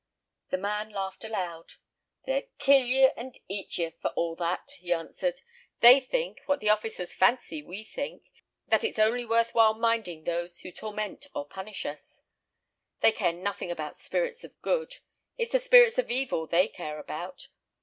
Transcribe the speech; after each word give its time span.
The 0.49 0.57
man 0.57 0.89
laughed 0.89 1.23
aloud. 1.25 1.73
"They'd 2.25 2.49
kill 2.57 2.83
ye, 2.83 3.11
and 3.15 3.37
eat 3.47 3.77
ye, 3.77 3.91
for 4.01 4.07
all 4.15 4.35
that," 4.37 4.71
he 4.79 4.91
answered. 4.91 5.41
"They 5.81 5.99
think, 5.99 6.41
what 6.47 6.59
the 6.59 6.69
officers 6.71 7.13
fancy 7.13 7.61
we 7.61 7.83
think, 7.83 8.23
that 8.69 8.83
it's 8.83 8.97
only 8.97 9.27
worth 9.27 9.53
while 9.53 9.75
minding 9.75 10.23
those 10.23 10.61
who 10.61 10.71
torment 10.71 11.27
or 11.35 11.45
punish 11.45 11.85
us. 11.85 12.23
They 13.01 13.11
care 13.11 13.31
nothing 13.33 13.69
about 13.69 13.95
spirits 13.95 14.43
of 14.43 14.59
good. 14.63 14.95
It's 15.37 15.51
the 15.51 15.59
spirits 15.59 15.99
of 15.99 16.09
evil 16.09 16.47
they 16.47 16.67
care 16.67 16.97
about. 16.97 17.49